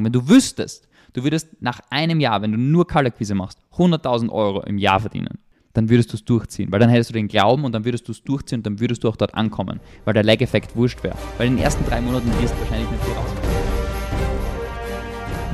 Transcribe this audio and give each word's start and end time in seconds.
Wenn 0.00 0.12
du 0.12 0.28
wüsstest, 0.28 0.88
du 1.12 1.24
würdest 1.24 1.60
nach 1.60 1.80
einem 1.90 2.20
Jahr, 2.20 2.40
wenn 2.40 2.52
du 2.52 2.58
nur 2.58 2.86
Kaltakquise 2.86 3.34
machst, 3.34 3.58
100.000 3.76 4.30
Euro 4.30 4.62
im 4.62 4.78
Jahr 4.78 5.00
verdienen, 5.00 5.40
dann 5.72 5.88
würdest 5.88 6.12
du 6.12 6.16
es 6.16 6.24
durchziehen, 6.24 6.70
weil 6.70 6.78
dann 6.78 6.88
hättest 6.88 7.10
du 7.10 7.14
den 7.14 7.26
Glauben 7.26 7.64
und 7.64 7.72
dann 7.72 7.84
würdest 7.84 8.06
du 8.06 8.12
es 8.12 8.22
durchziehen 8.22 8.60
und 8.60 8.66
dann 8.66 8.78
würdest 8.78 9.02
du 9.02 9.08
auch 9.08 9.16
dort 9.16 9.34
ankommen, 9.34 9.80
weil 10.04 10.14
der 10.14 10.22
Lag-Effekt 10.22 10.76
wurscht 10.76 11.02
wäre. 11.02 11.16
Weil 11.36 11.48
in 11.48 11.56
den 11.56 11.64
ersten 11.64 11.84
drei 11.84 12.00
Monaten 12.00 12.28
wirst 12.40 12.54
du 12.54 12.60
wahrscheinlich 12.60 12.88
nicht 12.88 13.04
so 13.04 13.10
rauskommen. 13.10 13.42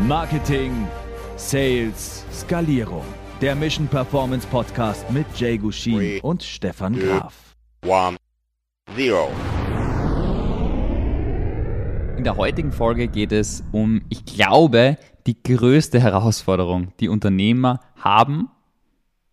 Marketing, 0.07 0.88
Sales, 1.37 2.26
Skalierung. 2.31 3.04
Der 3.40 3.54
Mission 3.54 3.88
Performance 3.88 4.47
Podcast 4.49 5.11
mit 5.11 5.24
Jay 5.37 5.56
Gushin 5.56 5.95
Three, 5.95 6.21
und 6.21 6.42
Stefan 6.42 6.99
Graf. 6.99 7.56
one, 7.87 8.19
zero. 8.95 9.31
In 12.25 12.33
der 12.33 12.38
heutigen 12.38 12.72
Folge 12.72 13.06
geht 13.06 13.33
es 13.33 13.63
um, 13.71 14.01
ich 14.09 14.25
glaube, 14.25 14.97
die 15.27 15.43
größte 15.43 16.01
Herausforderung, 16.01 16.89
die 16.98 17.11
Unternehmer 17.11 17.81
haben 17.97 18.48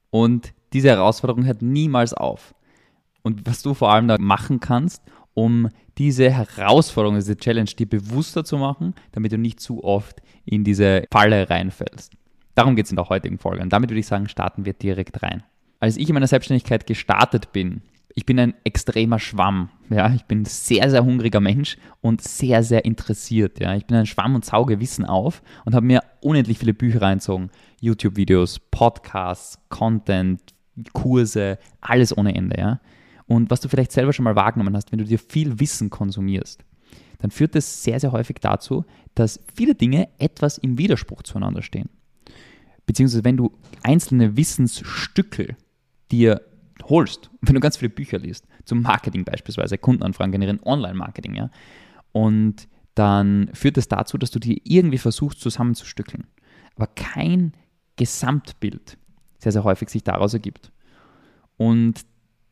und 0.09 0.53
diese 0.73 0.89
Herausforderung 0.89 1.45
hört 1.45 1.61
niemals 1.61 2.13
auf. 2.13 2.53
Und 3.21 3.47
was 3.47 3.61
du 3.61 3.73
vor 3.73 3.93
allem 3.93 4.09
da 4.09 4.17
machen 4.19 4.59
kannst, 4.59 5.03
um 5.33 5.69
diese 5.97 6.29
Herausforderung, 6.31 7.15
diese 7.15 7.37
Challenge 7.37 7.69
dir 7.69 7.87
bewusster 7.87 8.43
zu 8.43 8.57
machen, 8.57 8.93
damit 9.13 9.31
du 9.31 9.37
nicht 9.37 9.61
zu 9.61 9.85
oft 9.85 10.21
in 10.43 10.65
diese 10.65 11.05
Falle 11.13 11.49
reinfällst. 11.49 12.11
Darum 12.55 12.75
geht 12.75 12.87
es 12.87 12.91
in 12.91 12.97
der 12.97 13.07
heutigen 13.07 13.37
Folge. 13.37 13.61
Und 13.63 13.71
damit 13.71 13.89
würde 13.89 14.01
ich 14.01 14.07
sagen, 14.07 14.27
starten 14.27 14.65
wir 14.65 14.73
direkt 14.73 15.23
rein. 15.23 15.43
Als 15.79 15.95
ich 15.95 16.09
in 16.09 16.13
meiner 16.13 16.27
Selbstständigkeit 16.27 16.85
gestartet 16.85 17.53
bin, 17.53 17.83
ich 18.15 18.25
bin 18.25 18.39
ein 18.39 18.53
extremer 18.63 19.19
Schwamm. 19.19 19.69
Ja, 19.89 20.13
ich 20.13 20.25
bin 20.25 20.45
sehr, 20.45 20.89
sehr 20.89 21.03
hungriger 21.03 21.39
Mensch 21.39 21.77
und 22.01 22.21
sehr, 22.21 22.63
sehr 22.63 22.85
interessiert. 22.85 23.59
Ja, 23.59 23.75
ich 23.75 23.85
bin 23.85 23.97
ein 23.97 24.05
Schwamm 24.05 24.35
und 24.35 24.45
sauge 24.45 24.79
Wissen 24.79 25.05
auf 25.05 25.41
und 25.65 25.75
habe 25.75 25.85
mir 25.85 26.03
unendlich 26.21 26.59
viele 26.59 26.73
Bücher 26.73 27.01
reinzogen. 27.01 27.49
YouTube-Videos, 27.79 28.59
Podcasts, 28.71 29.59
Content, 29.69 30.41
Kurse, 30.93 31.57
alles 31.81 32.17
ohne 32.17 32.35
Ende. 32.35 32.59
Ja. 32.59 32.81
Und 33.27 33.49
was 33.49 33.61
du 33.61 33.69
vielleicht 33.69 33.91
selber 33.91 34.13
schon 34.13 34.23
mal 34.23 34.35
wahrgenommen 34.35 34.75
hast, 34.75 34.91
wenn 34.91 34.99
du 34.99 35.05
dir 35.05 35.19
viel 35.19 35.59
Wissen 35.59 35.89
konsumierst, 35.89 36.63
dann 37.19 37.31
führt 37.31 37.55
das 37.55 37.83
sehr, 37.83 37.99
sehr 37.99 38.11
häufig 38.11 38.37
dazu, 38.41 38.83
dass 39.15 39.39
viele 39.53 39.75
Dinge 39.75 40.09
etwas 40.17 40.57
im 40.57 40.77
Widerspruch 40.77 41.23
zueinander 41.23 41.61
stehen. 41.61 41.89
Beziehungsweise 42.85 43.23
wenn 43.23 43.37
du 43.37 43.51
einzelne 43.83 44.35
Wissensstücke 44.37 45.55
dir 46.11 46.41
holst, 46.85 47.29
wenn 47.41 47.55
du 47.55 47.61
ganz 47.61 47.77
viele 47.77 47.89
Bücher 47.89 48.19
liest, 48.19 48.47
zum 48.65 48.81
Marketing 48.81 49.23
beispielsweise, 49.23 49.77
Kundenanfragen 49.77 50.31
generieren, 50.31 50.61
Online-Marketing, 50.63 51.35
ja, 51.35 51.49
und 52.11 52.67
dann 52.95 53.49
führt 53.53 53.77
das 53.77 53.87
dazu, 53.87 54.17
dass 54.17 54.31
du 54.31 54.39
dir 54.39 54.57
irgendwie 54.63 54.97
versuchst 54.97 55.39
zusammenzustückeln, 55.39 56.27
aber 56.75 56.87
kein 56.87 57.53
Gesamtbild 57.95 58.97
sehr, 59.41 59.51
sehr 59.51 59.63
häufig 59.63 59.89
sich 59.89 60.03
daraus 60.03 60.33
ergibt. 60.33 60.71
Und 61.57 62.05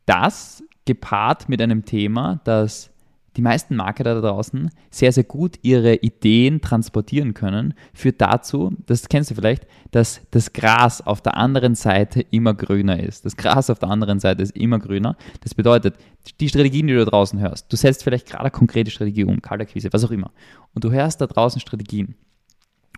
das 0.06 0.62
gepaart 0.84 1.48
mit 1.48 1.62
einem 1.62 1.84
Thema, 1.84 2.40
das 2.44 2.89
die 3.36 3.42
meisten 3.42 3.76
Marketer 3.76 4.20
da 4.20 4.28
draußen 4.28 4.70
sehr, 4.90 5.12
sehr 5.12 5.24
gut 5.24 5.58
ihre 5.62 5.94
Ideen 5.94 6.60
transportieren 6.60 7.34
können, 7.34 7.74
führt 7.94 8.20
dazu, 8.20 8.72
das 8.86 9.08
kennst 9.08 9.30
du 9.30 9.34
vielleicht, 9.34 9.66
dass 9.92 10.20
das 10.30 10.52
Gras 10.52 11.00
auf 11.00 11.20
der 11.20 11.36
anderen 11.36 11.74
Seite 11.74 12.20
immer 12.30 12.54
grüner 12.54 13.00
ist. 13.00 13.24
Das 13.24 13.36
Gras 13.36 13.70
auf 13.70 13.78
der 13.78 13.90
anderen 13.90 14.18
Seite 14.20 14.42
ist 14.42 14.56
immer 14.56 14.78
grüner. 14.78 15.16
Das 15.42 15.54
bedeutet, 15.54 15.94
die 16.40 16.48
Strategien, 16.48 16.86
die 16.86 16.94
du 16.94 17.04
da 17.04 17.10
draußen 17.10 17.38
hörst, 17.38 17.72
du 17.72 17.76
setzt 17.76 18.02
vielleicht 18.02 18.26
gerade 18.26 18.42
eine 18.42 18.50
konkrete 18.50 18.90
Strategie 18.90 19.24
um, 19.24 19.40
Kaltakquise, 19.40 19.92
was 19.92 20.04
auch 20.04 20.10
immer, 20.10 20.32
und 20.74 20.84
du 20.84 20.90
hörst 20.90 21.20
da 21.20 21.26
draußen 21.26 21.60
Strategien 21.60 22.16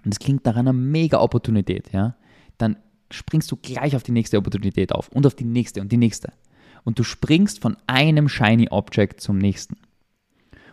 und 0.05 0.12
es 0.12 0.19
klingt 0.19 0.44
nach 0.44 0.56
einer 0.56 0.72
mega 0.72 1.20
Opportunität, 1.20 1.92
ja, 1.92 2.17
dann 2.58 2.77
springst 3.11 3.50
du 3.50 3.56
gleich 3.56 3.94
auf 3.94 4.02
die 4.02 4.12
nächste 4.12 4.39
Opportunität 4.39 4.92
auf 4.92 5.08
und 5.08 5.27
auf 5.27 5.34
die 5.34 5.44
nächste 5.44 5.80
und 5.80 5.92
die 5.92 5.96
nächste. 5.96 6.33
Und 6.84 6.98
du 6.98 7.05
springst 7.05 7.61
von 7.61 7.77
einem 7.86 8.29
Shiny 8.29 8.68
Object 8.70 9.20
zum 9.20 9.39
nächsten. 9.39 9.77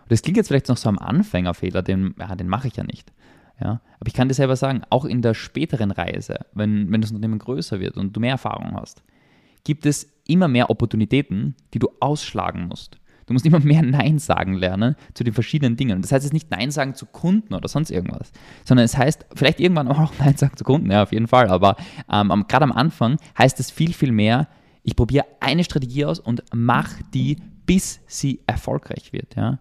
Das 0.10 0.22
klingt 0.22 0.38
jetzt 0.38 0.50
vielleicht 0.50 0.68
noch 0.68 0.78
so 0.78 0.90
am 0.90 1.00
Anfängerfehler, 1.00 1.82
den, 1.82 2.16
ja, 2.20 2.36
den 2.36 2.48
mache 2.48 2.68
ich 2.68 2.76
ja 2.76 2.84
nicht. 2.84 3.14
Ja, 3.62 3.82
aber 4.00 4.08
ich 4.08 4.14
kann 4.14 4.30
dir 4.30 4.34
selber 4.34 4.56
sagen, 4.56 4.84
auch 4.90 5.06
in 5.06 5.22
der 5.22 5.34
späteren 5.34 5.92
Reise, 5.92 6.46
wenn, 6.54 6.92
wenn 6.92 7.02
das 7.02 7.12
Unternehmen 7.12 7.40
größer 7.40 7.80
wird 7.80 7.98
und 7.98 8.16
du 8.16 8.20
mehr 8.20 8.32
Erfahrung 8.32 8.74
hast, 8.76 9.04
gibt 9.66 9.86
es 9.86 10.10
immer 10.28 10.48
mehr 10.48 10.70
Opportunitäten, 10.70 11.56
die 11.74 11.80
du 11.80 11.90
ausschlagen 12.00 12.68
musst. 12.68 12.98
Du 13.26 13.34
musst 13.34 13.46
immer 13.46 13.60
mehr 13.60 13.84
Nein 13.84 14.18
sagen 14.18 14.54
lernen 14.54 14.96
zu 15.14 15.24
den 15.24 15.34
verschiedenen 15.34 15.76
Dingen. 15.76 16.02
Das 16.02 16.12
heißt 16.12 16.24
jetzt 16.24 16.34
nicht 16.34 16.50
Nein 16.50 16.72
sagen 16.72 16.96
zu 16.96 17.06
Kunden 17.06 17.54
oder 17.54 17.68
sonst 17.68 17.92
irgendwas, 17.92 18.32
sondern 18.66 18.86
es 18.86 18.98
heißt 18.98 19.28
vielleicht 19.36 19.60
irgendwann 19.60 19.88
auch 19.88 20.12
Nein 20.20 20.36
sagen 20.36 20.58
zu 20.58 20.64
Kunden, 20.64 20.90
ja, 20.90 21.04
auf 21.04 21.12
jeden 21.12 21.28
Fall. 21.28 21.48
Aber 21.50 21.76
ähm, 22.12 22.46
gerade 22.48 22.64
am 22.64 22.72
Anfang 22.72 23.18
heißt 23.38 23.60
es 23.60 23.70
viel, 23.70 23.94
viel 23.94 24.12
mehr, 24.12 24.48
ich 24.82 24.96
probiere 24.96 25.26
eine 25.42 25.64
Strategie 25.64 26.06
aus 26.06 26.20
und 26.20 26.44
mache 26.54 27.04
die, 27.14 27.38
bis 27.66 28.00
sie 28.08 28.40
erfolgreich 28.48 29.14
wird. 29.14 29.36
Ja? 29.36 29.60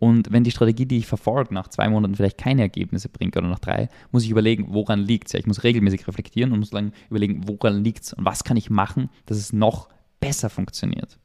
Und 0.00 0.32
wenn 0.32 0.44
die 0.44 0.50
Strategie, 0.50 0.86
die 0.86 0.96
ich 0.96 1.06
verfolge, 1.06 1.52
nach 1.52 1.68
zwei 1.68 1.88
Monaten 1.90 2.14
vielleicht 2.16 2.38
keine 2.38 2.62
Ergebnisse 2.62 3.10
bringt 3.10 3.36
oder 3.36 3.48
nach 3.48 3.58
drei, 3.58 3.90
muss 4.10 4.24
ich 4.24 4.30
überlegen, 4.30 4.68
woran 4.70 5.00
liegt 5.00 5.26
es. 5.26 5.34
Ja, 5.34 5.38
ich 5.38 5.46
muss 5.46 5.62
regelmäßig 5.62 6.08
reflektieren 6.08 6.52
und 6.52 6.60
muss 6.60 6.70
dann 6.70 6.92
überlegen, 7.10 7.46
woran 7.46 7.84
liegt 7.84 8.04
es 8.04 8.14
und 8.14 8.24
was 8.24 8.42
kann 8.42 8.56
ich 8.56 8.70
machen, 8.70 9.10
dass 9.26 9.36
es 9.36 9.52
noch 9.52 9.90
besser 10.18 10.48
funktioniert. 10.48 11.18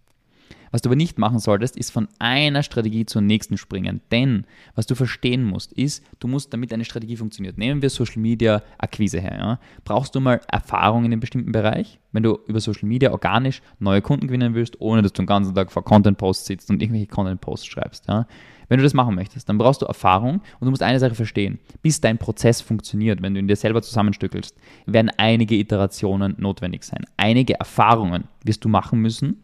Was 0.75 0.81
du 0.81 0.89
aber 0.89 0.97
nicht 0.97 1.17
machen 1.17 1.39
solltest, 1.39 1.77
ist 1.77 1.91
von 1.91 2.09
einer 2.19 2.61
Strategie 2.61 3.05
zur 3.05 3.21
nächsten 3.21 3.55
springen. 3.57 4.01
Denn 4.11 4.43
was 4.75 4.85
du 4.85 4.93
verstehen 4.93 5.41
musst, 5.41 5.71
ist, 5.71 6.03
du 6.19 6.27
musst, 6.27 6.51
damit 6.51 6.73
eine 6.73 6.83
Strategie 6.83 7.15
funktioniert, 7.15 7.57
nehmen 7.57 7.81
wir 7.81 7.89
Social 7.89 8.21
Media 8.21 8.61
Akquise 8.77 9.21
her, 9.21 9.37
ja, 9.37 9.59
brauchst 9.85 10.15
du 10.15 10.19
mal 10.19 10.41
Erfahrung 10.51 11.05
in 11.05 11.13
einem 11.13 11.21
bestimmten 11.21 11.53
Bereich, 11.53 12.01
wenn 12.11 12.23
du 12.23 12.39
über 12.47 12.59
Social 12.59 12.89
Media 12.89 13.13
organisch 13.13 13.61
neue 13.79 14.01
Kunden 14.01 14.27
gewinnen 14.27 14.53
willst, 14.53 14.81
ohne 14.81 15.01
dass 15.01 15.13
du 15.13 15.21
den 15.21 15.27
ganzen 15.27 15.55
Tag 15.55 15.71
vor 15.71 15.85
Content 15.85 16.17
Posts 16.17 16.45
sitzt 16.45 16.69
und 16.69 16.81
irgendwelche 16.81 17.07
Content 17.07 17.39
Posts 17.39 17.67
schreibst. 17.67 18.09
Ja. 18.09 18.27
Wenn 18.67 18.77
du 18.77 18.83
das 18.83 18.93
machen 18.93 19.15
möchtest, 19.15 19.47
dann 19.47 19.57
brauchst 19.57 19.81
du 19.81 19.85
Erfahrung 19.85 20.41
und 20.59 20.65
du 20.65 20.69
musst 20.71 20.83
eine 20.83 20.99
Sache 20.99 21.15
verstehen. 21.15 21.59
Bis 21.83 22.01
dein 22.01 22.17
Prozess 22.17 22.59
funktioniert, 22.59 23.21
wenn 23.21 23.33
du 23.33 23.39
ihn 23.39 23.47
dir 23.47 23.55
selber 23.55 23.81
zusammenstückelst, 23.81 24.57
werden 24.87 25.11
einige 25.17 25.55
Iterationen 25.55 26.35
notwendig 26.37 26.83
sein. 26.83 27.05
Einige 27.15 27.57
Erfahrungen 27.59 28.25
wirst 28.43 28.65
du 28.65 28.69
machen 28.69 28.99
müssen, 28.99 29.41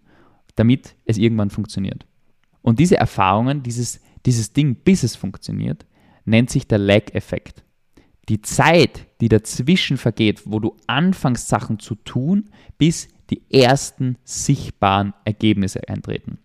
damit 0.56 0.96
es 1.06 1.18
irgendwann 1.18 1.50
funktioniert. 1.50 2.06
Und 2.62 2.80
diese 2.80 2.98
Erfahrungen, 2.98 3.64
dieses, 3.64 4.02
dieses 4.26 4.54
Ding, 4.54 4.76
bis 4.76 5.04
es 5.04 5.16
funktioniert, 5.16 5.86
nennt 6.26 6.50
sich 6.50 6.68
der 6.68 6.78
Lag-Effekt. 6.78 7.64
Die 8.30 8.42
Zeit, 8.42 9.08
die 9.20 9.30
dazwischen 9.30 9.98
vergeht, 9.98 10.44
wo 10.46 10.60
du 10.60 10.76
anfängst, 10.88 11.48
Sachen 11.48 11.80
zu 11.80 11.96
tun, 11.96 12.50
bis 12.78 13.10
die 13.30 13.42
ersten 13.52 14.18
sichtbaren 14.24 15.14
Ergebnisse 15.26 15.88
eintreten. 15.88 16.38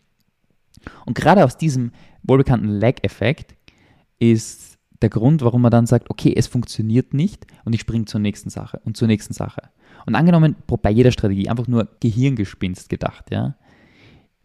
Und 1.05 1.15
gerade 1.15 1.45
aus 1.45 1.59
diesem 1.59 1.93
wohlbekannten 2.23 2.69
Lag-Effekt 2.69 3.55
ist 4.19 4.79
der 5.03 5.11
Grund, 5.11 5.43
warum 5.43 5.63
man 5.63 5.71
dann 5.71 5.87
sagt, 5.87 6.11
okay, 6.11 6.33
es 6.35 6.47
funktioniert 6.47 7.13
nicht 7.13 7.47
und 7.65 7.75
ich 7.75 7.81
springe 7.81 8.07
zur 8.07 8.21
nächsten 8.21 8.51
Sache 8.51 8.81
und 8.85 8.97
zur 8.97 9.09
nächsten 9.09 9.35
Sache. 9.35 9.63
Und 10.07 10.15
angenommen, 10.15 10.57
bei 10.67 10.91
jeder 10.91 11.13
Strategie, 11.13 11.49
einfach 11.49 11.67
nur 11.67 11.89
Gehirngespinst 12.01 12.89
gedacht, 12.89 13.27
ja. 13.31 13.57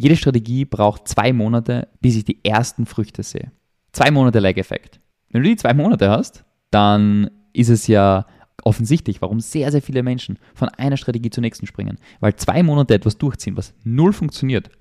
Jede 0.01 0.15
Strategie 0.15 0.65
braucht 0.65 1.07
zwei 1.07 1.31
Monate, 1.31 1.87
bis 2.01 2.15
ich 2.15 2.25
die 2.25 2.43
ersten 2.43 2.87
Früchte 2.87 3.21
sehe. 3.21 3.51
Zwei 3.91 4.09
Monate 4.09 4.39
Lag-Effekt. 4.39 4.99
Wenn 5.29 5.43
du 5.43 5.49
die 5.49 5.55
zwei 5.55 5.75
Monate 5.75 6.09
hast, 6.09 6.43
dann 6.71 7.29
ist 7.53 7.69
es 7.69 7.85
ja 7.85 8.25
offensichtlich, 8.63 9.21
warum 9.21 9.39
sehr, 9.39 9.71
sehr 9.71 9.83
viele 9.83 10.01
Menschen 10.01 10.39
von 10.55 10.69
einer 10.69 10.97
Strategie 10.97 11.29
zur 11.29 11.41
nächsten 11.41 11.67
springen. 11.67 11.99
Weil 12.19 12.35
zwei 12.35 12.63
Monate 12.63 12.95
etwas 12.95 13.19
durchziehen, 13.19 13.57
was 13.57 13.75
null 13.83 14.11
funktioniert, 14.11 14.71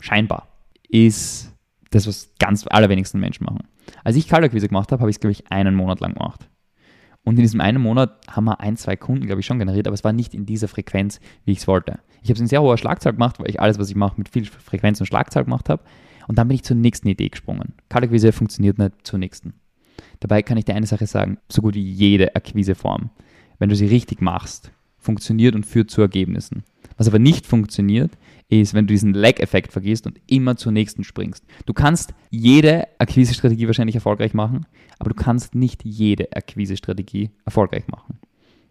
scheinbar, 0.00 0.48
ist 0.88 1.54
das, 1.90 2.08
was 2.08 2.32
ganz 2.40 2.66
allerwenigsten 2.68 3.20
Menschen 3.20 3.44
machen. 3.44 3.68
Als 4.02 4.16
ich 4.16 4.26
Kaltakquise 4.26 4.66
gemacht 4.66 4.90
habe, 4.90 5.00
habe 5.00 5.10
ich 5.10 5.16
es, 5.16 5.20
glaube 5.20 5.32
ich, 5.32 5.52
einen 5.52 5.76
Monat 5.76 6.00
lang 6.00 6.14
gemacht. 6.14 6.48
Und 7.22 7.36
in 7.36 7.42
diesem 7.42 7.60
einen 7.60 7.80
Monat 7.80 8.26
haben 8.28 8.46
wir 8.46 8.58
ein, 8.58 8.76
zwei 8.76 8.96
Kunden, 8.96 9.26
glaube 9.26 9.40
ich, 9.40 9.46
schon 9.46 9.60
generiert, 9.60 9.86
aber 9.86 9.94
es 9.94 10.02
war 10.02 10.12
nicht 10.12 10.34
in 10.34 10.46
dieser 10.46 10.66
Frequenz, 10.66 11.20
wie 11.44 11.52
ich 11.52 11.58
es 11.58 11.68
wollte. 11.68 12.00
Ich 12.22 12.28
habe 12.28 12.34
es 12.34 12.40
in 12.40 12.46
sehr 12.46 12.62
hoher 12.62 12.78
Schlagzahl 12.78 13.12
gemacht, 13.12 13.38
weil 13.38 13.50
ich 13.50 13.60
alles, 13.60 13.78
was 13.78 13.90
ich 13.90 13.96
mache, 13.96 14.14
mit 14.16 14.28
viel 14.28 14.44
Frequenz 14.44 15.00
und 15.00 15.06
Schlagzahl 15.06 15.44
gemacht 15.44 15.68
habe. 15.68 15.82
Und 16.26 16.38
dann 16.38 16.48
bin 16.48 16.56
ich 16.56 16.62
zur 16.62 16.76
nächsten 16.76 17.08
Idee 17.08 17.28
gesprungen. 17.28 17.74
Kaltakquise 17.88 18.32
funktioniert 18.32 18.78
nicht 18.78 18.92
zur 19.02 19.18
nächsten. 19.18 19.54
Dabei 20.20 20.42
kann 20.42 20.58
ich 20.58 20.64
dir 20.64 20.74
eine 20.74 20.86
Sache 20.86 21.06
sagen, 21.06 21.38
so 21.48 21.62
gut 21.62 21.74
wie 21.74 21.82
jede 21.82 22.34
Akquiseform, 22.34 23.10
wenn 23.58 23.68
du 23.68 23.76
sie 23.76 23.86
richtig 23.86 24.20
machst, 24.20 24.72
funktioniert 24.98 25.54
und 25.54 25.64
führt 25.64 25.90
zu 25.90 26.00
Ergebnissen. 26.00 26.64
Was 26.96 27.08
aber 27.08 27.18
nicht 27.18 27.46
funktioniert, 27.46 28.10
ist, 28.48 28.74
wenn 28.74 28.86
du 28.86 28.92
diesen 28.92 29.14
Lag-Effekt 29.14 29.72
vergisst 29.72 30.06
und 30.06 30.20
immer 30.26 30.56
zur 30.56 30.72
nächsten 30.72 31.04
springst. 31.04 31.44
Du 31.66 31.72
kannst 31.72 32.14
jede 32.30 32.86
Akquise-Strategie 32.98 33.66
wahrscheinlich 33.66 33.94
erfolgreich 33.94 34.34
machen, 34.34 34.66
aber 34.98 35.10
du 35.10 35.16
kannst 35.16 35.54
nicht 35.54 35.84
jede 35.84 36.32
Akquise-Strategie 36.32 37.30
erfolgreich 37.44 37.86
machen. 37.88 38.18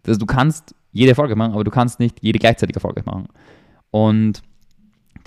Also 0.06 0.20
du 0.20 0.26
kannst 0.26 0.76
jede 0.92 1.10
erfolgreich 1.12 1.38
machen, 1.38 1.54
aber 1.54 1.64
du 1.64 1.72
kannst 1.72 2.00
nicht 2.00 2.18
jede 2.22 2.40
gleichzeitig 2.40 2.76
erfolgreich 2.76 3.06
machen. 3.06 3.28
Und 3.92 4.42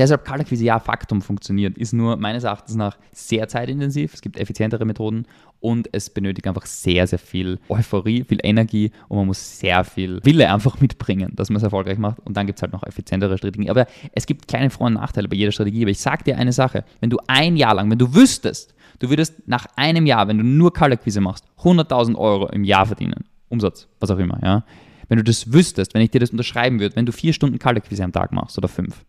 Deshalb 0.01 0.25
Kaltakquise, 0.25 0.65
ja, 0.65 0.79
Faktum 0.79 1.21
funktioniert, 1.21 1.77
ist 1.77 1.93
nur 1.93 2.17
meines 2.17 2.45
Erachtens 2.45 2.75
nach 2.75 2.97
sehr 3.13 3.49
zeitintensiv. 3.49 4.15
Es 4.15 4.23
gibt 4.23 4.39
effizientere 4.39 4.87
Methoden 4.87 5.27
und 5.61 5.91
es 5.93 6.09
benötigt 6.09 6.47
einfach 6.49 6.65
sehr, 6.65 7.07
sehr 7.07 7.19
viel 7.19 7.59
Euphorie, 7.69 8.25
viel 8.25 8.39
Energie 8.43 8.93
und 9.09 9.19
man 9.19 9.27
muss 9.27 9.59
sehr 9.59 9.85
viel 9.85 10.21
Wille 10.25 10.51
einfach 10.51 10.81
mitbringen, 10.81 11.33
dass 11.37 11.51
man 11.51 11.59
es 11.59 11.65
erfolgreich 11.65 11.99
macht. 11.99 12.19
Und 12.21 12.39
dann 12.39 12.47
gibt 12.47 12.59
es 12.59 12.63
halt 12.63 12.73
noch 12.73 12.83
effizientere 12.83 13.37
Strategien. 13.37 13.69
Aber 13.69 13.87
es 14.15 14.25
gibt 14.25 14.49
kleine 14.49 14.71
Vor- 14.71 14.87
und 14.87 14.95
Nachteile 14.95 15.29
bei 15.29 15.37
jeder 15.37 15.53
Strategie. 15.53 15.83
Aber 15.83 15.91
ich 15.91 16.01
sage 16.01 16.25
dir 16.25 16.39
eine 16.39 16.53
Sache, 16.55 16.85
wenn 17.01 17.11
du 17.11 17.19
ein 17.27 17.59
Jahr 17.59 17.75
lang, 17.75 17.91
wenn 17.91 17.99
du 17.99 18.15
wüsstest, 18.15 18.75
du 19.01 19.11
würdest 19.11 19.47
nach 19.49 19.67
einem 19.77 20.07
Jahr, 20.07 20.29
wenn 20.29 20.39
du 20.39 20.45
nur 20.45 20.73
Kaltakquise 20.73 21.21
machst, 21.21 21.45
100.000 21.59 22.17
Euro 22.17 22.49
im 22.49 22.65
Jahr 22.65 22.87
verdienen, 22.87 23.27
Umsatz, 23.51 23.87
was 23.99 24.11
auch 24.11 24.19
immer, 24.19 24.41
ja. 24.43 24.65
Wenn 25.11 25.19
du 25.19 25.25
das 25.25 25.53
wüsstest, 25.53 25.93
wenn 25.93 26.03
ich 26.03 26.13
dir 26.13 26.21
das 26.21 26.31
unterschreiben 26.31 26.79
würde, 26.79 26.95
wenn 26.95 27.05
du 27.05 27.13
vier 27.13 27.33
Stunden 27.33 27.59
Kaltakquise 27.59 28.05
am 28.05 28.13
Tag 28.13 28.31
machst 28.31 28.57
oder 28.57 28.69
fünf, 28.69 29.05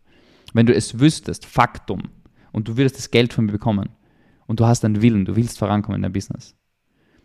wenn 0.52 0.66
du 0.66 0.74
es 0.74 0.98
wüsstest, 0.98 1.46
Faktum, 1.46 2.02
und 2.50 2.66
du 2.66 2.76
würdest 2.76 2.98
das 2.98 3.10
Geld 3.10 3.32
von 3.32 3.46
mir 3.46 3.52
bekommen 3.52 3.88
und 4.46 4.58
du 4.58 4.66
hast 4.66 4.84
einen 4.84 5.00
Willen, 5.00 5.24
du 5.24 5.36
willst 5.36 5.58
vorankommen 5.58 5.96
in 5.96 6.02
deinem 6.02 6.12
Business, 6.12 6.56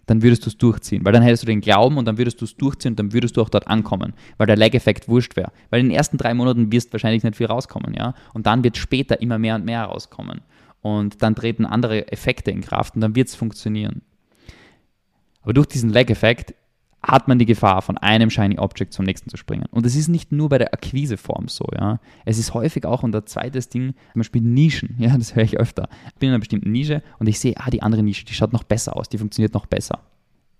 dann 0.06 0.22
würdest 0.22 0.46
du 0.46 0.50
es 0.52 0.58
durchziehen, 0.60 1.04
weil 1.04 1.12
dann 1.12 1.24
hättest 1.24 1.42
du 1.42 1.48
den 1.48 1.60
Glauben 1.60 1.98
und 1.98 2.06
dann 2.06 2.20
würdest 2.20 2.40
du 2.40 2.46
es 2.46 2.56
durchziehen 2.56 2.92
und 2.92 3.00
dann 3.00 3.14
würdest 3.14 3.36
du 3.36 3.42
auch 3.42 3.50
dort 3.50 3.68
ankommen, 3.68 4.14
weil 4.38 4.46
der 4.46 4.56
Lag-Effekt 4.56 5.10
wurscht 5.10 5.36
wäre. 5.36 5.52
Weil 5.72 5.82
in 5.82 5.88
den 5.88 5.98
ersten 5.98 6.18
drei 6.18 6.36
Monaten 6.36 6.72
wirst 6.72 6.94
wahrscheinlich 6.94 7.24
nicht 7.24 7.36
viel 7.36 7.48
rauskommen, 7.48 7.96
ja, 7.96 8.14
und 8.36 8.46
dann 8.46 8.64
wird 8.64 8.78
später 8.78 9.20
immer 9.22 9.40
mehr 9.40 9.56
und 9.56 9.66
mehr 9.66 9.84
rauskommen 9.86 10.42
und 10.82 11.24
dann 11.24 11.36
treten 11.36 11.66
andere 11.66 12.12
Effekte 12.12 12.52
in 12.52 12.62
Kraft 12.62 12.94
und 12.94 13.02
dann 13.02 13.16
wird 13.16 13.28
es 13.28 13.36
funktionieren. 13.36 14.04
Aber 15.42 15.54
durch 15.54 15.68
diesen 15.68 15.90
Lag-Effekt 15.90 16.54
hat 17.04 17.28
man 17.28 17.40
die 17.40 17.46
Gefahr, 17.46 17.82
von 17.82 17.98
einem 17.98 18.30
Shiny 18.30 18.58
Object 18.58 18.94
zum 18.94 19.06
nächsten 19.06 19.30
zu 19.30 19.38
springen. 19.38 19.66
Und 19.72 19.86
es 19.86 19.96
ist 19.96 20.08
nicht 20.08 20.32
nur 20.32 20.50
bei 20.50 20.58
der 20.58 20.74
Akquiseform 20.74 21.48
so, 21.48 21.66
ja. 21.76 22.00
Es 22.26 22.38
ist 22.38 22.54
häufig 22.54 22.86
auch, 22.86 23.04
und 23.04 23.12
der 23.12 23.26
zweite 23.26 23.60
Ding, 23.60 23.94
zum 24.14 24.20
Beispiel 24.20 24.42
Nischen, 24.42 24.96
ja, 25.00 25.18
das 25.18 25.36
höre 25.36 25.44
ich 25.44 25.58
öfter. 25.58 25.90
Ich 26.08 26.16
bin 26.16 26.30
in 26.30 26.34
einer 26.34 26.40
bestimmten 26.40 26.72
Nische 26.72 27.04
und 27.20 27.28
ich 27.28 27.40
sehe, 27.40 27.56
ah, 27.58 27.70
die 27.70 27.82
andere 27.82 28.04
Nische, 28.04 28.26
die 28.26 28.34
schaut 28.34 28.54
noch 28.54 28.64
besser 28.64 28.98
aus, 28.98 29.10
die 29.10 29.18
funktioniert 29.18 29.54
noch 29.54 29.66
besser. 29.66 30.00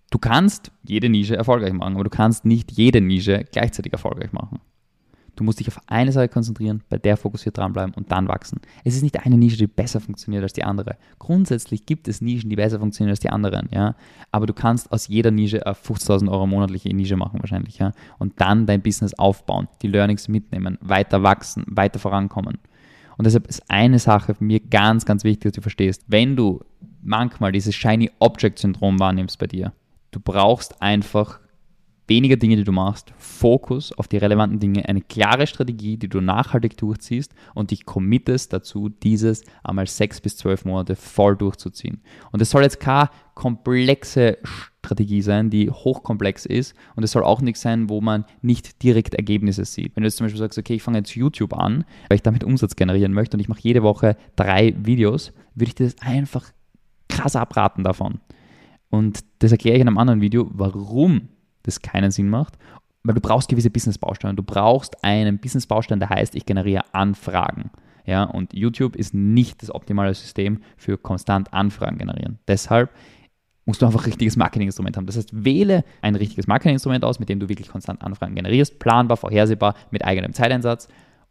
Du 0.10 0.20
kannst 0.20 0.72
jede 0.84 1.10
Nische 1.10 1.36
erfolgreich 1.36 1.74
machen, 1.74 1.96
aber 1.96 2.06
du 2.06 2.10
kannst 2.10 2.46
nicht 2.46 2.72
jede 2.72 3.02
Nische 3.02 3.44
gleichzeitig 3.52 3.92
erfolgreich 3.92 4.32
machen. 4.32 4.62
Du 5.38 5.44
musst 5.44 5.60
dich 5.60 5.68
auf 5.68 5.80
eine 5.86 6.12
Sache 6.12 6.28
konzentrieren, 6.28 6.84
bei 6.90 6.98
der 6.98 7.16
fokussiert 7.16 7.58
dranbleiben 7.58 7.94
und 7.94 8.12
dann 8.12 8.28
wachsen. 8.28 8.60
Es 8.84 8.96
ist 8.96 9.04
nicht 9.04 9.24
eine 9.24 9.38
Nische, 9.38 9.56
die 9.56 9.68
besser 9.68 10.00
funktioniert 10.00 10.42
als 10.42 10.54
die 10.54 10.64
andere. 10.64 10.98
Grundsätzlich 11.20 11.86
gibt 11.86 12.08
es 12.08 12.22
Nischen, 12.22 12.50
die 12.50 12.56
besser 12.56 12.80
funktionieren 12.80 13.12
als 13.12 13.20
die 13.20 13.30
anderen, 13.30 13.70
ja. 13.72 13.96
Aber 14.32 14.48
du 14.48 14.54
kannst 14.54 14.92
aus 14.92 15.08
jeder 15.08 15.30
Nische 15.30 15.64
eine 15.66 15.76
50.000 15.76 16.30
Euro 16.32 16.48
monatliche 16.48 16.90
Nische 16.90 17.18
machen 17.18 17.40
wahrscheinlich, 17.40 17.78
ja. 17.78 17.92
Und 18.18 18.42
dann 18.42 18.66
dein 18.66 18.82
Business 18.82 19.14
aufbauen, 19.14 19.68
die 19.84 19.88
Learnings 19.88 20.28
mitnehmen, 20.28 20.80
weiter 20.82 21.22
wachsen, 21.22 21.64
weiter 21.68 22.00
vorankommen. 22.00 22.58
Und 23.18 23.26
deshalb 23.26 23.48
ist 23.48 23.64
eine 23.70 24.00
Sache 24.00 24.34
für 24.34 24.44
mir 24.44 24.60
ganz, 24.60 25.06
ganz 25.06 25.24
wichtig, 25.24 25.44
dass 25.44 25.54
du 25.54 25.62
verstehst. 25.62 26.04
Wenn 26.08 26.36
du 26.36 26.62
manchmal 27.04 27.52
dieses 27.52 27.76
Shiny 27.76 28.10
Object 28.18 28.58
Syndrom 28.58 29.00
wahrnimmst 29.00 29.38
bei 29.38 29.46
dir, 29.46 29.72
du 30.10 30.20
brauchst 30.20 30.82
einfach 30.82 31.40
weniger 32.08 32.38
Dinge, 32.38 32.56
die 32.56 32.64
du 32.64 32.72
machst, 32.72 33.14
Fokus 33.18 33.92
auf 33.92 34.08
die 34.08 34.18
relevanten 34.18 34.60
Dinge, 34.60 34.88
eine 34.88 35.02
klare 35.02 35.48
Strategie, 35.48 35.98
die 35.98 36.08
du 36.08 36.22
nachhaltig 36.22 36.78
durchziehst 36.78 37.34
und 37.54 37.72
dich 37.72 37.86
committest 37.86 38.54
dazu, 38.54 38.90
dieses 38.90 39.44
einmal 39.64 39.88
sechs 39.88 40.22
bis 40.22 40.38
zwölf 40.38 40.66
Monate 40.66 40.96
voll 40.96 41.36
durchzuziehen. 41.36 42.02
Und 42.32 42.42
es 42.42 42.50
soll 42.50 42.64
jetzt 42.64 42.80
keine 42.80 43.10
komplexe 43.36 44.38
Strategie 44.44 45.22
sein, 45.22 45.50
die 45.50 45.70
hochkomplex 45.70 46.46
ist 46.46 46.74
und 46.96 47.04
es 47.04 47.12
soll 47.12 47.24
auch 47.24 47.42
nichts 47.42 47.62
sein, 47.62 47.90
wo 47.90 48.00
man 48.00 48.26
nicht 48.42 48.82
direkt 48.84 49.16
Ergebnisse 49.16 49.66
sieht. 49.66 49.96
Wenn 49.96 50.04
du 50.04 50.08
jetzt 50.08 50.18
zum 50.18 50.26
Beispiel 50.26 50.40
sagst, 50.40 50.58
okay, 50.58 50.76
ich 50.76 50.84
fange 50.84 51.00
jetzt 51.00 51.16
YouTube 51.16 51.54
an, 51.54 51.84
weil 52.08 52.16
ich 52.16 52.22
damit 52.22 52.46
Umsatz 52.46 52.76
generieren 52.78 53.14
möchte 53.14 53.36
und 53.36 53.42
ich 53.42 53.50
mache 53.50 53.60
jede 53.62 53.84
Woche 53.84 54.16
drei 54.38 54.74
Videos, 54.78 55.34
würde 55.56 55.70
ich 55.70 55.76
dir 55.76 55.86
das 55.86 56.02
einfach 56.02 56.52
krass 57.10 57.36
abraten 57.36 57.84
davon. 57.84 58.22
Und 58.90 59.20
das 59.40 59.52
erkläre 59.52 59.76
ich 59.76 59.82
in 59.82 59.88
einem 59.88 59.98
anderen 59.98 60.22
Video, 60.22 60.50
warum 60.54 61.28
das 61.68 61.82
keinen 61.82 62.12
Sinn 62.12 62.30
macht, 62.30 62.58
weil 63.04 63.16
du 63.16 63.22
brauchst 63.22 63.50
gewisse 63.50 63.70
Business-Bausteine. 63.70 64.36
Du 64.36 64.44
brauchst 64.44 65.04
einen 65.04 65.38
Business-Baustein, 65.40 66.00
der 66.00 66.10
heißt, 66.10 66.36
ich 66.36 66.46
generiere 66.46 66.84
Anfragen. 66.94 67.72
Ja, 68.06 68.24
und 68.24 68.54
YouTube 68.54 68.96
ist 68.96 69.14
nicht 69.14 69.62
das 69.62 69.74
optimale 69.74 70.14
System 70.14 70.62
für 70.78 70.98
konstant 70.98 71.54
Anfragen 71.54 71.98
generieren. 71.98 72.40
Deshalb 72.48 72.90
musst 73.66 73.82
du 73.82 73.86
einfach 73.86 74.02
ein 74.02 74.06
richtiges 74.06 74.38
Marketinginstrument 74.38 74.96
haben. 74.96 75.06
Das 75.06 75.18
heißt, 75.18 75.44
wähle 75.44 75.84
ein 76.02 76.16
richtiges 76.16 76.48
Marketinginstrument 76.48 77.04
aus, 77.04 77.20
mit 77.20 77.28
dem 77.28 77.40
du 77.40 77.50
wirklich 77.50 77.68
konstant 77.68 78.02
Anfragen 78.02 78.34
generierst, 78.34 78.80
planbar, 78.80 79.18
vorhersehbar, 79.18 79.76
mit 79.92 80.06
eigenem 80.06 80.34
Zeiteinsatz 80.34 80.88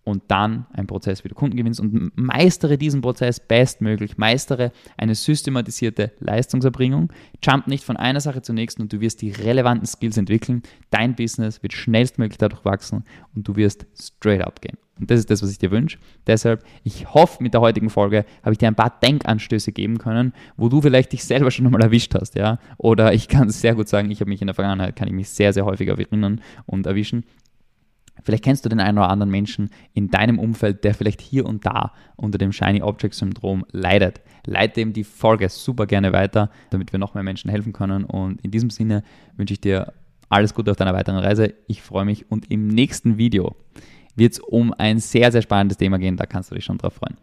und 0.07 0.23
dann 0.29 0.67
ein 0.73 0.87
Prozess, 0.87 1.25
wie 1.25 1.29
du 1.29 1.35
Kunden 1.35 1.57
gewinnst 1.57 1.81
und 1.81 2.13
meistere 2.17 2.79
diesen 2.79 3.01
Prozess 3.01 3.41
bestmöglich, 3.41 4.17
meistere 4.17 4.71
eine 4.97 5.17
systematisierte 5.17 6.13
Leistungserbringung, 6.21 7.13
jump 7.43 7.67
nicht 7.67 7.83
von 7.83 7.97
einer 7.97 8.21
Sache 8.21 8.41
zur 8.41 8.55
nächsten 8.55 8.83
und 8.83 8.93
du 8.93 9.01
wirst 9.01 9.21
die 9.21 9.33
relevanten 9.33 9.85
Skills 9.85 10.17
entwickeln, 10.17 10.63
dein 10.91 11.17
Business 11.17 11.61
wird 11.65 11.73
schnellstmöglich 11.73 12.39
dadurch 12.39 12.65
wachsen 12.65 13.03
und 13.35 13.49
du 13.49 13.57
wirst 13.57 13.85
straight 13.99 14.43
up 14.43 14.63
gehen. 14.63 14.79
Und 15.01 15.11
das 15.11 15.19
ist 15.19 15.31
das, 15.31 15.43
was 15.43 15.51
ich 15.51 15.59
dir 15.59 15.73
wünsche. 15.73 15.99
Deshalb, 16.29 16.65
ich 16.85 17.13
hoffe, 17.13 17.43
mit 17.43 17.53
der 17.53 17.61
heutigen 17.61 17.91
Folge 17.91 18.25
habe 18.43 18.53
ich 18.53 18.59
dir 18.59 18.69
ein 18.69 18.77
paar 18.77 18.99
Denkanstöße 19.03 19.73
geben 19.73 19.99
können, 19.99 20.33
wo 20.57 20.69
du 20.69 20.81
vielleicht 20.81 21.13
dich 21.13 21.25
selber 21.25 21.51
schon 21.51 21.67
einmal 21.67 21.83
erwischt 21.83 22.15
hast, 22.15 22.37
ja. 22.37 22.61
Oder 22.79 23.13
ich 23.13 23.27
kann 23.27 23.49
es 23.49 23.61
sehr 23.61 23.75
gut 23.75 23.89
sagen, 23.89 24.11
ich 24.11 24.21
habe 24.21 24.31
mich 24.31 24.41
in 24.41 24.47
der 24.47 24.55
Vergangenheit, 24.55 24.95
kann 24.95 25.09
ich 25.09 25.15
mich 25.15 25.29
sehr, 25.29 25.53
sehr 25.53 25.65
häufig 25.65 25.89
erinnern 25.89 26.41
und 26.65 26.87
erwischen. 26.87 27.25
Vielleicht 28.23 28.45
kennst 28.45 28.65
du 28.65 28.69
den 28.69 28.81
einen 28.81 28.99
oder 28.99 29.09
anderen 29.09 29.31
Menschen 29.31 29.71
in 29.95 30.11
deinem 30.11 30.39
Umfeld, 30.39 30.85
der 30.85 30.95
vielleicht 30.95 31.21
hier 31.21 31.47
und 31.47 31.65
da 31.67 31.93
unter 32.17 32.39
dem 32.39 32.53
Shiny 32.53 32.83
Object 32.83 33.15
Syndrom 33.15 33.65
leidet. 33.71 34.21
Leite 34.47 34.81
ihm 34.81 34.93
die 34.93 35.05
Folge 35.05 35.49
super 35.49 35.87
gerne 35.87 36.13
weiter, 36.13 36.51
damit 36.71 36.93
wir 36.93 36.99
noch 36.99 37.15
mehr 37.15 37.23
Menschen 37.23 37.51
helfen 37.51 37.73
können. 37.73 38.05
Und 38.05 38.41
in 38.43 38.51
diesem 38.51 38.71
Sinne 38.71 39.03
wünsche 39.37 39.55
ich 39.55 39.61
dir 39.61 39.93
alles 40.29 40.55
Gute 40.55 40.71
auf 40.71 40.77
deiner 40.77 40.95
weiteren 40.95 41.19
Reise. 41.19 41.55
Ich 41.67 41.83
freue 41.83 42.05
mich 42.05 42.31
und 42.31 42.51
im 42.51 42.69
nächsten 42.69 43.19
Video 43.19 43.55
wird 44.17 44.33
es 44.33 44.41
um 44.41 44.73
ein 44.73 44.99
sehr, 44.99 45.31
sehr 45.31 45.43
spannendes 45.43 45.79
Thema 45.79 45.99
gehen. 45.99 46.17
Da 46.17 46.27
kannst 46.27 46.51
du 46.51 46.55
dich 46.55 46.65
schon 46.65 46.79
drauf 46.79 46.95
freuen. 46.95 47.17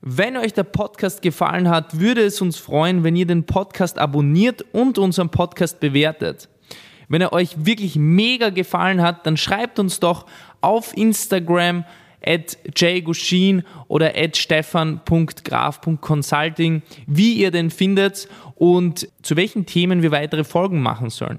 Wenn 0.00 0.36
euch 0.36 0.52
der 0.52 0.62
Podcast 0.62 1.22
gefallen 1.22 1.68
hat, 1.68 1.98
würde 1.98 2.22
es 2.22 2.40
uns 2.40 2.56
freuen, 2.56 3.02
wenn 3.02 3.16
ihr 3.16 3.26
den 3.26 3.44
Podcast 3.44 3.98
abonniert 3.98 4.64
und 4.72 4.96
unseren 4.96 5.28
Podcast 5.28 5.80
bewertet. 5.80 6.48
Wenn 7.08 7.22
er 7.22 7.32
euch 7.32 7.64
wirklich 7.64 7.96
mega 7.96 8.50
gefallen 8.50 9.02
hat, 9.02 9.26
dann 9.26 9.36
schreibt 9.36 9.78
uns 9.78 10.00
doch 10.00 10.26
auf 10.60 10.96
Instagram 10.96 11.84
at 12.24 12.56
jgushin 12.76 13.62
oder 13.86 14.14
at 14.16 14.36
stefan.graf.consulting, 14.36 16.82
wie 17.06 17.34
ihr 17.34 17.50
den 17.50 17.70
findet 17.70 18.28
und 18.56 19.08
zu 19.22 19.36
welchen 19.36 19.66
Themen 19.66 20.02
wir 20.02 20.10
weitere 20.10 20.44
Folgen 20.44 20.82
machen 20.82 21.10
sollen. 21.10 21.38